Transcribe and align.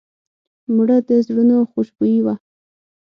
مړه 0.75 0.97
د 1.07 1.09
زړونو 1.25 1.57
خوشبويي 1.71 2.19
وه 2.25 2.35